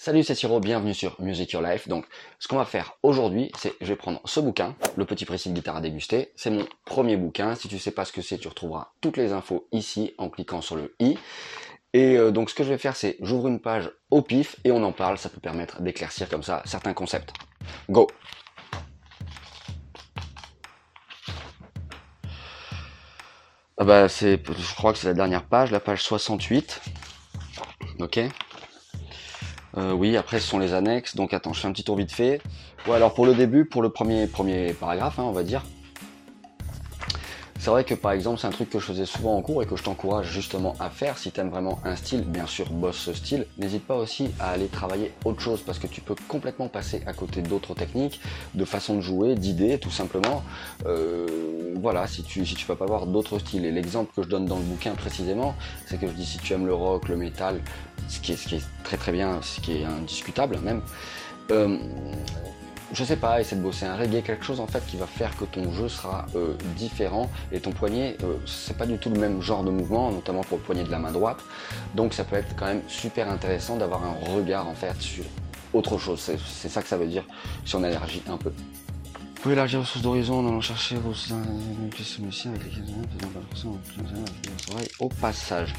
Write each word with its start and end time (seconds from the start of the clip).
Salut, 0.00 0.22
c'est 0.22 0.36
Siro, 0.36 0.60
bienvenue 0.60 0.94
sur 0.94 1.20
Music 1.20 1.50
Your 1.50 1.60
Life. 1.60 1.88
Donc, 1.88 2.06
ce 2.38 2.46
qu'on 2.46 2.56
va 2.56 2.64
faire 2.64 2.92
aujourd'hui, 3.02 3.50
c'est 3.58 3.74
je 3.80 3.86
vais 3.86 3.96
prendre 3.96 4.20
ce 4.26 4.38
bouquin, 4.38 4.76
le 4.94 5.04
petit 5.04 5.24
précis 5.24 5.48
de 5.48 5.54
guitare 5.56 5.74
à 5.74 5.80
déguster. 5.80 6.30
C'est 6.36 6.50
mon 6.50 6.68
premier 6.84 7.16
bouquin. 7.16 7.56
Si 7.56 7.66
tu 7.66 7.80
sais 7.80 7.90
pas 7.90 8.04
ce 8.04 8.12
que 8.12 8.22
c'est, 8.22 8.38
tu 8.38 8.46
retrouveras 8.46 8.92
toutes 9.00 9.16
les 9.16 9.32
infos 9.32 9.66
ici 9.72 10.14
en 10.16 10.28
cliquant 10.28 10.60
sur 10.60 10.76
le 10.76 10.94
i. 11.00 11.18
Et 11.94 12.16
euh, 12.16 12.30
donc, 12.30 12.48
ce 12.48 12.54
que 12.54 12.62
je 12.62 12.68
vais 12.68 12.78
faire, 12.78 12.94
c'est 12.94 13.16
j'ouvre 13.22 13.48
une 13.48 13.58
page 13.58 13.90
au 14.12 14.22
pif 14.22 14.54
et 14.62 14.70
on 14.70 14.84
en 14.84 14.92
parle. 14.92 15.18
Ça 15.18 15.30
peut 15.30 15.40
permettre 15.40 15.82
d'éclaircir 15.82 16.28
comme 16.28 16.44
ça 16.44 16.62
certains 16.64 16.94
concepts. 16.94 17.32
Go. 17.90 18.06
Ah 23.78 23.84
bah, 23.84 24.08
c'est, 24.08 24.40
je 24.46 24.74
crois 24.76 24.92
que 24.92 25.00
c'est 25.00 25.08
la 25.08 25.14
dernière 25.14 25.44
page, 25.44 25.72
la 25.72 25.80
page 25.80 26.04
68. 26.04 26.82
Ok. 27.98 28.20
Euh, 29.78 29.92
oui, 29.92 30.16
après 30.16 30.40
ce 30.40 30.48
sont 30.48 30.58
les 30.58 30.74
annexes. 30.74 31.14
Donc 31.14 31.32
attends, 31.32 31.52
je 31.52 31.60
fais 31.60 31.68
un 31.68 31.72
petit 31.72 31.84
tour 31.84 31.96
vite 31.96 32.12
fait. 32.12 32.40
Ouais, 32.86 32.94
alors 32.94 33.14
pour 33.14 33.26
le 33.26 33.34
début, 33.34 33.64
pour 33.64 33.82
le 33.82 33.90
premier, 33.90 34.26
premier 34.26 34.72
paragraphe, 34.72 35.18
hein, 35.18 35.24
on 35.24 35.32
va 35.32 35.42
dire. 35.42 35.62
C'est 37.68 37.72
vrai 37.72 37.84
que 37.84 37.92
par 37.92 38.12
exemple, 38.12 38.40
c'est 38.40 38.46
un 38.46 38.50
truc 38.50 38.70
que 38.70 38.78
je 38.78 38.86
faisais 38.86 39.04
souvent 39.04 39.36
en 39.36 39.42
cours 39.42 39.62
et 39.62 39.66
que 39.66 39.76
je 39.76 39.82
t'encourage 39.82 40.32
justement 40.32 40.74
à 40.80 40.88
faire. 40.88 41.18
Si 41.18 41.30
tu 41.30 41.38
aimes 41.38 41.50
vraiment 41.50 41.80
un 41.84 41.96
style, 41.96 42.22
bien 42.22 42.46
sûr, 42.46 42.70
bosse 42.70 42.96
ce 42.96 43.12
style. 43.12 43.44
N'hésite 43.58 43.86
pas 43.86 43.96
aussi 43.96 44.30
à 44.40 44.52
aller 44.52 44.68
travailler 44.68 45.12
autre 45.26 45.40
chose 45.42 45.60
parce 45.60 45.78
que 45.78 45.86
tu 45.86 46.00
peux 46.00 46.14
complètement 46.28 46.68
passer 46.68 47.02
à 47.04 47.12
côté 47.12 47.42
d'autres 47.42 47.74
techniques, 47.74 48.22
de 48.54 48.64
façon 48.64 48.94
de 48.94 49.02
jouer, 49.02 49.34
d'idées, 49.34 49.78
tout 49.78 49.90
simplement. 49.90 50.42
Euh, 50.86 51.74
voilà, 51.76 52.06
si 52.06 52.22
tu 52.22 52.46
si 52.46 52.54
tu 52.54 52.64
vas 52.64 52.74
pas 52.74 52.86
voir 52.86 53.06
d'autres 53.06 53.38
styles. 53.38 53.66
Et 53.66 53.70
l'exemple 53.70 54.14
que 54.16 54.22
je 54.22 54.28
donne 54.28 54.46
dans 54.46 54.56
le 54.56 54.64
bouquin 54.64 54.94
précisément, 54.94 55.54
c'est 55.84 56.00
que 56.00 56.06
je 56.06 56.12
dis 56.12 56.24
si 56.24 56.38
tu 56.38 56.54
aimes 56.54 56.64
le 56.64 56.72
rock, 56.72 57.06
le 57.10 57.18
métal, 57.18 57.60
ce 58.08 58.18
qui 58.18 58.32
est, 58.32 58.36
ce 58.36 58.48
qui 58.48 58.54
est 58.54 58.66
très 58.82 58.96
très 58.96 59.12
bien, 59.12 59.42
ce 59.42 59.60
qui 59.60 59.82
est 59.82 59.84
indiscutable 59.84 60.58
même. 60.60 60.80
Euh, 61.50 61.76
je 62.92 63.04
sais 63.04 63.16
pas, 63.16 63.40
essaie 63.40 63.56
de 63.56 63.60
bosser 63.60 63.86
un 63.86 63.96
reggae, 63.96 64.22
quelque 64.22 64.44
chose 64.44 64.60
en 64.60 64.66
fait 64.66 64.84
qui 64.86 64.96
va 64.96 65.06
faire 65.06 65.36
que 65.36 65.44
ton 65.44 65.72
jeu 65.72 65.88
sera 65.88 66.26
euh, 66.34 66.54
différent 66.76 67.30
et 67.52 67.60
ton 67.60 67.72
poignet, 67.72 68.16
euh, 68.22 68.36
c'est 68.46 68.76
pas 68.76 68.86
du 68.86 68.98
tout 68.98 69.10
le 69.10 69.18
même 69.18 69.42
genre 69.42 69.62
de 69.62 69.70
mouvement, 69.70 70.10
notamment 70.10 70.42
pour 70.42 70.58
le 70.58 70.64
poignet 70.64 70.84
de 70.84 70.90
la 70.90 70.98
main 70.98 71.12
droite. 71.12 71.38
Donc 71.94 72.14
ça 72.14 72.24
peut 72.24 72.36
être 72.36 72.54
quand 72.56 72.66
même 72.66 72.82
super 72.88 73.28
intéressant 73.28 73.76
d'avoir 73.76 74.02
un 74.04 74.14
regard 74.32 74.66
en 74.68 74.74
fait 74.74 75.00
sur 75.00 75.24
autre 75.72 75.98
chose. 75.98 76.20
C'est 76.20 76.68
ça 76.68 76.82
que 76.82 76.88
ça 76.88 76.96
veut 76.96 77.06
dire 77.06 77.24
si 77.64 77.76
on 77.76 77.84
élargit 77.84 78.22
un 78.28 78.36
peu. 78.36 78.50
Vous 78.50 79.42
pouvez 79.42 79.54
élargir 79.54 79.78
vos 79.80 79.84
sources 79.84 80.02
d'horizon 80.02 80.40
en 80.40 80.48
allant 80.48 80.60
chercher 80.60 80.96
vos 80.96 81.12
avec 81.12 82.64
lesquels 82.64 82.84
au 84.98 85.08
passage. 85.08 85.74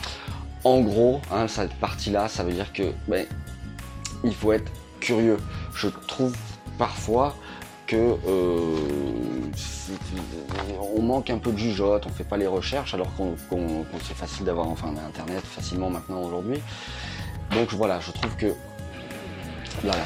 En 0.64 0.82
gros, 0.82 1.22
hein, 1.32 1.48
cette 1.48 1.74
partie-là, 1.74 2.30
ça 2.30 2.44
veut 2.44 2.54
dire 2.54 2.72
que 2.72 2.92
ben, 3.08 3.26
il 4.24 4.34
faut 4.34 4.54
être 4.54 4.72
curieux. 5.02 5.38
Je 5.76 5.88
trouve 6.08 6.34
parfois 6.80 7.36
que 7.86 7.96
euh, 7.96 8.78
on 10.96 11.02
manque 11.02 11.30
un 11.30 11.38
peu 11.38 11.52
de 11.52 11.58
jugeote, 11.58 12.06
on 12.08 12.10
fait 12.10 12.24
pas 12.24 12.38
les 12.38 12.48
recherches 12.48 12.94
alors 12.94 13.14
qu'on 13.16 13.36
c'est 14.02 14.16
facile 14.16 14.46
d'avoir 14.46 14.68
enfin 14.68 14.94
internet 15.08 15.44
facilement 15.44 15.90
maintenant 15.92 16.24
aujourd'hui. 16.24 16.60
Donc 17.52 17.74
voilà, 17.74 18.00
je 18.00 18.12
trouve 18.12 18.36
que 18.38 18.54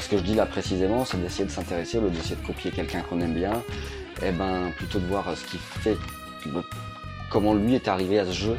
ce 0.00 0.08
que 0.08 0.18
je 0.18 0.22
dis 0.22 0.34
là 0.34 0.46
précisément, 0.46 1.04
c'est 1.04 1.20
d'essayer 1.20 1.44
de 1.44 1.50
s'intéresser, 1.50 1.98
au 1.98 2.08
d'essayer 2.08 2.36
de 2.36 2.46
copier 2.46 2.70
quelqu'un 2.70 3.02
qu'on 3.02 3.20
aime 3.20 3.34
bien, 3.34 3.52
et 4.22 4.28
eh 4.28 4.32
ben 4.32 4.72
plutôt 4.76 4.98
de 4.98 5.06
voir 5.06 5.24
ce 5.36 5.44
qui 5.44 5.58
fait, 5.58 5.96
comment 7.30 7.54
lui 7.54 7.74
est 7.74 7.88
arrivé 7.88 8.18
à 8.18 8.26
ce 8.26 8.32
jeu 8.32 8.56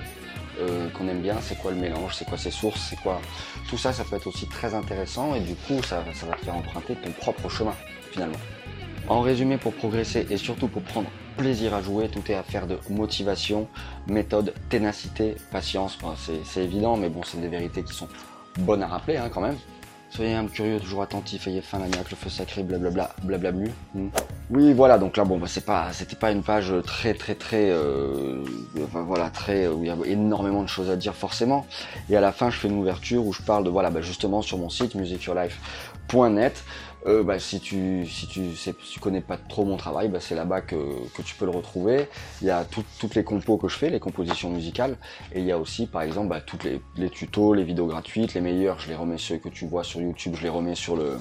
euh, 0.60 0.90
qu'on 0.90 1.08
aime 1.08 1.22
bien, 1.22 1.38
c'est 1.42 1.58
quoi 1.58 1.72
le 1.72 1.78
mélange, 1.78 2.16
c'est 2.16 2.26
quoi 2.26 2.38
ses 2.38 2.52
sources, 2.52 2.88
c'est 2.90 3.00
quoi. 3.00 3.22
Tout 3.70 3.78
ça, 3.78 3.94
ça 3.94 4.04
peut 4.04 4.16
être 4.16 4.28
aussi 4.28 4.48
très 4.48 4.74
intéressant 4.74 5.36
et 5.36 5.40
du 5.40 5.56
coup, 5.56 5.82
ça, 5.84 6.04
ça 6.14 6.26
va 6.26 6.36
te 6.36 6.46
faire 6.46 6.56
emprunter 6.56 6.96
ton 6.96 7.12
propre 7.12 7.50
chemin 7.50 7.74
finalement. 8.12 8.38
En 9.08 9.22
résumé, 9.22 9.58
pour 9.58 9.74
progresser 9.74 10.26
et 10.30 10.38
surtout 10.38 10.68
pour 10.68 10.82
prendre 10.82 11.10
plaisir 11.38 11.74
à 11.74 11.82
jouer, 11.82 12.10
tout 12.10 12.24
est 12.32 12.36
affaire 12.36 12.66
de 12.66 12.80
motivation, 12.90 13.68
méthode, 14.08 14.54
ténacité, 14.70 15.36
patience. 15.52 15.98
c'est 16.46 16.64
évident, 16.64 16.98
mais 16.98 17.10
bon, 17.10 17.22
c'est 17.24 17.40
des 17.40 17.48
vérités 17.48 17.84
qui 17.84 17.94
sont 17.94 18.08
bonnes 18.60 18.82
à 18.82 18.88
rappeler 18.88 19.18
hein, 19.18 19.30
quand 19.32 19.42
même. 19.42 19.58
Soyez 20.10 20.34
un 20.34 20.48
curieux, 20.48 20.80
toujours 20.80 21.02
attentif, 21.02 21.46
ayez 21.48 21.62
faim, 21.62 21.80
l'agnac, 21.80 22.10
le 22.10 22.16
feu 22.16 22.30
sacré, 22.30 22.64
blablabla. 22.64 23.16
Hmm. 23.94 24.08
Oui, 24.52 24.74
voilà, 24.74 25.00
donc 25.00 25.18
là, 25.18 25.26
bon, 25.26 25.40
bah, 25.40 25.48
c'est 25.50 25.66
pas, 25.66 25.92
c'était 25.92 26.16
pas 26.16 26.32
une 26.32 26.44
page 26.44 26.72
très, 26.86 27.16
très, 27.16 27.34
très, 27.34 27.72
euh, 27.72 28.44
voilà, 28.92 29.32
très, 29.32 29.68
où 29.68 29.84
il 29.84 29.88
y 29.88 29.90
a 29.90 29.98
énormément 30.06 30.62
de 30.62 30.68
choses 30.68 30.92
à 30.92 30.96
dire 30.96 31.16
forcément. 31.16 31.66
Et 32.10 32.16
à 32.16 32.22
la 32.22 32.32
fin, 32.32 32.52
je 32.52 32.58
fais 32.58 32.68
une 32.68 32.78
ouverture 32.78 33.26
où 33.26 33.34
je 33.34 33.42
parle 33.42 33.64
de, 33.64 33.72
voilà, 33.72 33.90
bah, 33.90 34.02
justement 34.02 34.44
sur 34.44 34.60
mon 34.60 34.70
site 34.70 34.94
musicyourlife.net. 34.94 36.64
Euh, 37.08 37.24
bah, 37.24 37.38
si 37.38 37.60
tu 37.60 38.06
si 38.08 38.28
tu 38.28 38.56
sais, 38.56 38.74
tu 38.74 39.00
connais 39.00 39.22
pas 39.22 39.38
trop 39.38 39.64
mon 39.64 39.78
travail, 39.78 40.10
bah, 40.10 40.20
c'est 40.20 40.34
là-bas 40.34 40.62
que, 40.62 40.76
que 41.16 41.22
tu 41.22 41.36
peux 41.36 41.46
le 41.46 41.52
retrouver. 41.52 42.08
Il 42.42 42.48
y 42.48 42.50
a 42.50 42.66
toutes 42.66 43.14
les 43.16 43.24
compos 43.24 43.58
que 43.58 43.68
je 43.68 43.78
fais, 43.78 43.92
les 43.92 44.00
compositions 44.00 44.50
musicales, 44.50 44.98
et 45.32 45.40
il 45.40 45.46
y 45.46 45.52
a 45.52 45.60
aussi 45.60 45.86
par 45.86 46.02
exemple 46.02 46.30
bah, 46.30 46.42
toutes 46.42 46.64
les, 46.64 46.82
les, 46.98 47.12
tutos, 47.12 47.54
les 47.54 47.64
vidéos 47.64 47.86
gratuites, 47.86 48.34
les 48.34 48.42
meilleurs, 48.42 48.80
je 48.80 48.90
les 48.90 48.96
remets 48.96 49.20
ceux 49.20 49.38
que 49.38 49.50
tu 49.50 49.68
vois 49.68 49.84
sur 49.84 50.02
YouTube, 50.02 50.34
je 50.36 50.44
les 50.44 50.50
remets 50.50 50.74
sur 50.76 50.96
le 50.96 51.18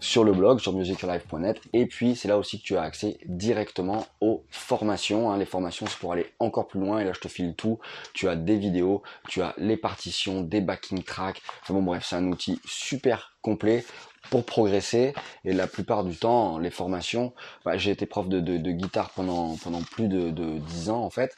sur 0.00 0.24
le 0.24 0.32
blog 0.32 0.60
sur 0.60 0.72
musiclife.net. 0.72 1.60
Et 1.72 1.86
puis 1.86 2.16
c'est 2.26 2.30
là 2.30 2.38
aussi 2.38 2.58
que 2.58 2.64
tu 2.64 2.76
as 2.76 2.82
accès 2.82 3.18
directement 3.26 4.04
aux 4.20 4.44
formations. 4.50 5.30
Hein. 5.30 5.38
Les 5.38 5.44
formations 5.44 5.86
c'est 5.86 5.98
pour 6.00 6.12
aller 6.12 6.26
encore 6.40 6.66
plus 6.66 6.80
loin. 6.80 6.98
Et 6.98 7.04
là 7.04 7.12
je 7.14 7.20
te 7.20 7.28
file 7.28 7.54
tout. 7.54 7.78
Tu 8.14 8.28
as 8.28 8.34
des 8.34 8.56
vidéos, 8.56 9.04
tu 9.28 9.42
as 9.42 9.54
les 9.58 9.76
partitions, 9.76 10.42
des 10.42 10.60
backing 10.60 11.04
tracks. 11.04 11.40
Bon 11.68 11.82
bref, 11.82 12.04
c'est 12.04 12.16
un 12.16 12.26
outil 12.26 12.60
super 12.64 13.36
complet 13.42 13.84
pour 14.30 14.44
progresser. 14.44 15.14
Et 15.44 15.52
la 15.52 15.68
plupart 15.68 16.02
du 16.02 16.16
temps, 16.16 16.58
les 16.58 16.72
formations, 16.72 17.32
bah, 17.64 17.76
j'ai 17.76 17.92
été 17.92 18.06
prof 18.06 18.28
de, 18.28 18.40
guitare 18.72 19.10
pendant, 19.10 19.56
pendant 19.56 19.82
plus 19.82 20.08
de, 20.08 20.30
de 20.30 20.58
10 20.58 20.90
ans 20.90 21.04
en 21.04 21.10
fait. 21.10 21.36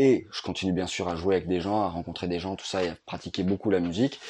Et 0.00 0.28
je 0.30 0.42
continue 0.42 0.72
bien 0.72 0.86
sûr 0.86 1.08
à 1.08 1.16
jouer 1.16 1.34
avec 1.34 1.48
des 1.48 1.60
gens, 1.60 1.82
à 1.82 1.88
rencontrer 1.88 2.28
des 2.28 2.38
gens, 2.38 2.54
tout 2.54 2.64
ça, 2.64 2.84
et 2.84 2.88
à 2.88 2.94
pratiquer 3.04 3.42
beaucoup 3.42 3.68
la 3.68 3.80
musique. 3.80 4.20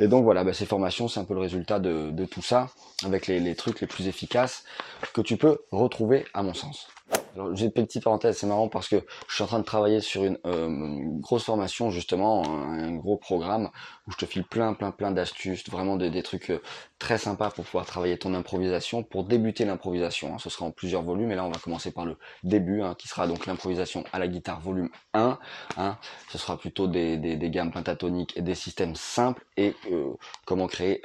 Et 0.00 0.08
donc 0.08 0.24
voilà, 0.24 0.42
bah, 0.42 0.52
ces 0.52 0.66
formations, 0.66 1.06
c'est 1.06 1.20
un 1.20 1.24
peu 1.24 1.34
le 1.34 1.40
résultat 1.40 1.78
de, 1.78 2.24
tout 2.24 2.42
ça, 2.42 2.68
avec 3.04 3.28
les, 3.28 3.38
les 3.38 3.54
trucs 3.54 3.80
les 3.80 3.86
plus 3.86 4.08
efficaces 4.08 4.64
que 5.12 5.20
tu 5.20 5.36
peux 5.36 5.60
retrouver 5.70 6.24
à 6.34 6.42
mon 6.42 6.52
sens. 6.52 6.88
Alors, 7.34 7.54
j'ai 7.54 7.66
une 7.66 7.72
petite 7.72 8.02
parenthèse, 8.04 8.38
c'est 8.38 8.46
marrant 8.46 8.68
parce 8.68 8.88
que 8.88 9.04
je 9.28 9.34
suis 9.34 9.42
en 9.42 9.46
train 9.46 9.58
de 9.58 9.64
travailler 9.64 10.00
sur 10.00 10.24
une, 10.24 10.38
euh, 10.46 11.00
grosse 11.20 11.44
formation 11.44 11.90
justement, 11.90 12.44
un, 12.46 12.92
gros 12.92 13.16
programme 13.16 13.70
où 14.06 14.12
je 14.12 14.16
te 14.16 14.24
file 14.24 14.44
plein, 14.44 14.72
plein, 14.72 14.92
plein 14.92 15.10
d'astuces, 15.10 15.68
vraiment 15.68 15.96
des, 15.96 16.10
des, 16.10 16.22
trucs 16.22 16.50
euh, 16.50 16.62
très 17.04 17.18
sympas 17.18 17.50
pour 17.50 17.66
pouvoir 17.66 17.84
travailler 17.84 18.16
ton 18.16 18.32
improvisation, 18.32 19.02
pour 19.02 19.24
débuter 19.24 19.66
l'improvisation. 19.66 20.34
Hein. 20.34 20.38
ce 20.38 20.48
sera 20.48 20.64
en 20.64 20.70
plusieurs 20.70 21.02
volumes 21.02 21.30
et 21.30 21.34
là 21.34 21.44
on 21.44 21.50
va 21.50 21.58
commencer 21.58 21.90
par 21.90 22.06
le 22.06 22.16
début, 22.44 22.80
hein, 22.80 22.94
qui 22.98 23.08
sera 23.08 23.26
donc 23.26 23.44
l'improvisation 23.44 24.04
à 24.14 24.18
la 24.18 24.26
guitare 24.26 24.58
volume 24.58 24.88
1. 25.12 25.38
Hein. 25.76 25.98
Ce 26.30 26.38
sera 26.38 26.56
plutôt 26.56 26.86
des, 26.86 27.18
des, 27.18 27.50
gammes 27.50 27.72
pentatoniques 27.72 28.34
et 28.38 28.40
des 28.40 28.54
systèmes 28.54 28.94
simples 28.94 29.44
et 29.58 29.74
euh, 29.92 30.14
comment 30.46 30.66
créer 30.66 31.02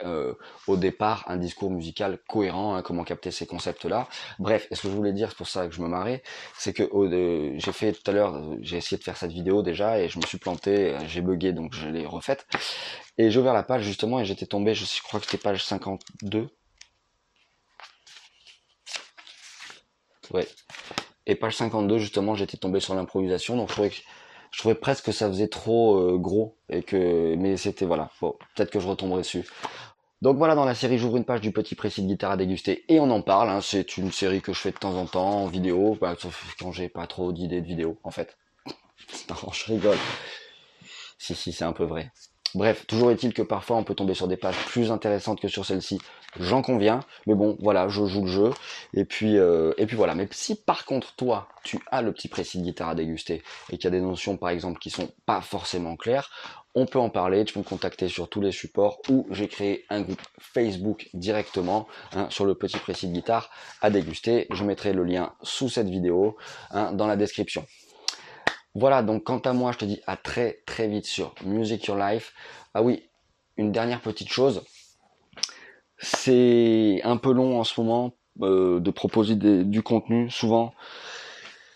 au 0.67 0.77
départ 0.77 1.25
un 1.27 1.35
discours 1.35 1.69
musical 1.69 2.19
cohérent, 2.29 2.75
hein, 2.75 2.81
comment 2.81 3.03
capter 3.03 3.31
ces 3.31 3.45
concepts-là. 3.45 4.07
Bref, 4.39 4.67
est 4.71 4.75
ce 4.75 4.83
que 4.83 4.87
je 4.87 4.95
voulais 4.95 5.11
dire, 5.11 5.27
c'est 5.29 5.37
pour 5.37 5.49
ça 5.49 5.67
que 5.67 5.75
je 5.75 5.81
me 5.81 5.89
marrais 5.89 6.23
c'est 6.57 6.71
que 6.71 6.83
j'ai 7.57 7.71
fait 7.73 7.91
tout 7.91 8.09
à 8.09 8.13
l'heure, 8.13 8.41
j'ai 8.61 8.77
essayé 8.77 8.97
de 8.97 9.03
faire 9.03 9.17
cette 9.17 9.31
vidéo 9.33 9.63
déjà 9.63 9.99
et 9.99 10.07
je 10.07 10.17
me 10.17 10.25
suis 10.25 10.37
planté, 10.37 10.95
j'ai 11.07 11.19
bugué 11.19 11.51
donc 11.51 11.73
je 11.73 11.89
l'ai 11.89 12.05
refaite. 12.05 12.47
Et 13.19 13.29
j'ai 13.29 13.39
ouvert 13.39 13.53
la 13.53 13.63
page 13.63 13.83
justement 13.83 14.19
et 14.19 14.25
j'étais 14.25 14.47
tombé, 14.47 14.73
je 14.73 14.85
crois 15.03 15.19
que 15.19 15.27
c'était 15.27 15.37
page 15.37 15.63
52. 15.63 16.47
Ouais. 20.31 20.47
Et 21.27 21.35
page 21.35 21.55
52 21.57 21.99
justement, 21.99 22.33
j'étais 22.33 22.57
tombé 22.57 22.79
sur 22.79 22.95
l'improvisation, 22.95 23.57
donc 23.57 23.67
je 23.69 23.73
trouvais 23.73 23.91
je 24.51 24.57
trouvais 24.57 24.73
presque 24.73 25.05
que 25.05 25.11
ça 25.11 25.27
faisait 25.27 25.47
trop 25.47 25.99
euh, 25.99 26.17
gros 26.17 26.57
et 26.69 26.81
que 26.81 27.35
mais 27.35 27.55
c'était 27.57 27.85
voilà 27.85 28.09
bon, 28.19 28.35
peut-être 28.55 28.71
que 28.71 28.79
je 28.79 28.87
retomberai 28.87 29.21
dessus 29.21 29.45
donc 30.21 30.37
voilà, 30.37 30.53
dans 30.53 30.65
la 30.65 30.75
série, 30.75 30.97
j'ouvre 30.97 31.15
une 31.15 31.23
page 31.23 31.39
du 31.39 31.53
petit 31.53 31.75
précis 31.75 32.01
de 32.01 32.07
guitare 32.07 32.31
à 32.31 32.37
déguster 32.37 32.83
et 32.89 32.99
on 32.99 33.09
en 33.09 33.21
parle. 33.21 33.49
Hein. 33.49 33.61
C'est 33.61 33.95
une 33.97 34.11
série 34.11 34.41
que 34.41 34.51
je 34.51 34.59
fais 34.59 34.71
de 34.71 34.77
temps 34.77 34.95
en 34.95 35.05
temps 35.05 35.43
en 35.43 35.47
vidéo, 35.47 35.97
bah, 35.99 36.15
sauf 36.19 36.55
quand 36.59 36.73
j'ai 36.73 36.89
pas 36.89 37.07
trop 37.07 37.31
d'idées 37.31 37.61
de 37.61 37.65
vidéo, 37.65 37.97
en 38.03 38.11
fait. 38.11 38.37
non, 39.29 39.51
je 39.53 39.71
rigole. 39.71 39.97
Si, 41.17 41.35
si, 41.35 41.53
c'est 41.53 41.63
un 41.63 41.71
peu 41.71 41.85
vrai. 41.85 42.11
Bref, 42.55 42.87
toujours 42.87 43.11
est-il 43.11 43.33
que 43.33 43.43
parfois 43.43 43.77
on 43.77 43.83
peut 43.83 43.93
tomber 43.93 44.15
sur 44.15 44.27
des 44.27 44.37
pages 44.37 44.57
plus 44.65 44.91
intéressantes 44.91 45.39
que 45.39 45.47
sur 45.47 45.65
celle-ci, 45.65 45.99
j'en 46.39 46.63
conviens, 46.63 47.01
mais 47.27 47.35
bon, 47.35 47.55
voilà, 47.59 47.87
je 47.89 48.05
joue 48.05 48.25
le 48.25 48.31
jeu, 48.31 48.49
et 48.95 49.05
puis, 49.05 49.37
euh, 49.37 49.73
et 49.77 49.85
puis 49.85 49.95
voilà. 49.95 50.15
Mais 50.15 50.27
si 50.31 50.55
par 50.55 50.85
contre, 50.85 51.15
toi, 51.15 51.47
tu 51.63 51.79
as 51.91 52.01
le 52.01 52.11
petit 52.11 52.27
précis 52.27 52.57
de 52.57 52.63
guitare 52.63 52.89
à 52.89 52.95
déguster, 52.95 53.43
et 53.71 53.77
qu'il 53.77 53.83
y 53.83 53.87
a 53.87 53.91
des 53.91 54.01
notions, 54.01 54.35
par 54.35 54.49
exemple, 54.49 54.79
qui 54.79 54.89
sont 54.89 55.11
pas 55.27 55.41
forcément 55.41 55.95
claires, 55.95 56.31
on 56.73 56.87
peut 56.87 56.99
en 56.99 57.09
parler, 57.09 57.45
tu 57.45 57.53
peux 57.53 57.59
me 57.59 57.65
contacter 57.65 58.07
sur 58.07 58.29
tous 58.29 58.41
les 58.41 58.51
supports, 58.51 58.99
ou 59.09 59.27
j'ai 59.29 59.47
créé 59.47 59.85
un 59.89 60.01
groupe 60.01 60.21
Facebook 60.39 61.09
directement, 61.13 61.87
hein, 62.13 62.27
sur 62.31 62.45
le 62.45 62.55
petit 62.55 62.77
précis 62.77 63.07
de 63.07 63.13
guitare 63.13 63.51
à 63.81 63.91
déguster, 63.91 64.47
je 64.51 64.63
mettrai 64.63 64.93
le 64.93 65.03
lien 65.03 65.33
sous 65.43 65.69
cette 65.69 65.89
vidéo, 65.89 66.35
hein, 66.71 66.93
dans 66.93 67.05
la 67.05 67.15
description. 67.15 67.63
Voilà, 68.75 69.01
donc 69.01 69.23
quant 69.23 69.39
à 69.39 69.53
moi, 69.53 69.71
je 69.71 69.79
te 69.79 69.85
dis 69.85 70.01
à 70.05 70.15
très 70.15 70.61
très 70.65 70.87
vite 70.87 71.05
sur 71.05 71.33
Music 71.43 71.85
Your 71.85 71.97
Life. 71.97 72.33
Ah 72.73 72.83
oui, 72.83 73.09
une 73.57 73.71
dernière 73.71 74.01
petite 74.01 74.29
chose. 74.29 74.63
C'est 75.97 77.01
un 77.03 77.17
peu 77.17 77.33
long 77.33 77.59
en 77.59 77.63
ce 77.63 77.79
moment 77.79 78.13
euh, 78.41 78.79
de 78.79 78.91
proposer 78.91 79.35
du 79.35 79.83
contenu. 79.83 80.29
Souvent, 80.29 80.73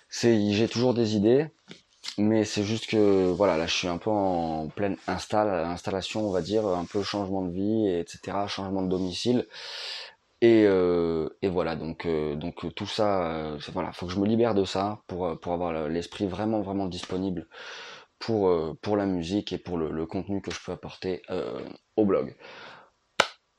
c'est 0.08 0.52
j'ai 0.52 0.68
toujours 0.68 0.94
des 0.94 1.16
idées, 1.16 1.48
mais 2.18 2.46
c'est 2.46 2.64
juste 2.64 2.88
que 2.88 3.32
voilà, 3.32 3.58
là 3.58 3.66
je 3.66 3.74
suis 3.74 3.88
un 3.88 3.98
peu 3.98 4.12
en 4.12 4.68
pleine 4.68 4.96
install, 5.08 5.50
installation, 5.66 6.28
on 6.28 6.32
va 6.32 6.42
dire, 6.42 6.66
un 6.68 6.86
peu 6.86 7.04
changement 7.04 7.42
de 7.42 7.52
vie, 7.52 7.88
etc., 7.88 8.38
changement 8.48 8.84
de 8.84 8.90
domicile. 8.90 9.48
Et, 10.44 10.66
euh, 10.68 11.30
et 11.42 11.48
voilà, 11.48 11.78
donc 11.78 12.06
euh, 12.06 12.36
donc 12.36 12.76
tout 12.76 12.86
ça, 12.86 13.32
euh, 13.32 13.58
voilà, 13.72 13.94
faut 13.94 14.08
que 14.08 14.12
je 14.12 14.20
me 14.20 14.28
libère 14.28 14.54
de 14.54 14.66
ça 14.66 15.02
pour 15.08 15.40
pour 15.40 15.54
avoir 15.54 15.88
l'esprit 15.88 16.28
vraiment 16.28 16.62
vraiment 16.62 16.88
disponible 16.88 17.48
pour 18.20 18.54
pour 18.82 18.98
la 18.98 19.06
musique 19.06 19.54
et 19.54 19.58
pour 19.58 19.78
le 19.78 20.06
contenu 20.06 20.42
que 20.42 20.52
je 20.52 20.60
peux 20.66 20.74
apporter 20.74 21.22
au 21.96 22.04
blog. 22.04 22.36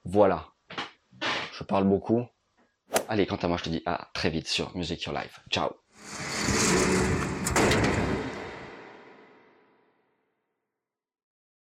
Voilà, 0.04 0.48
je 1.52 1.64
parle 1.64 1.84
beaucoup. 1.84 2.26
Allez, 3.08 3.24
quant 3.24 3.36
à 3.36 3.48
moi, 3.48 3.56
je 3.56 3.64
te 3.64 3.70
dis 3.70 3.82
à 3.86 4.10
très 4.12 4.28
vite 4.28 4.46
sur 4.46 4.76
Music 4.76 5.02
Your 5.04 5.14
Life. 5.14 5.40
Ciao 5.48 5.70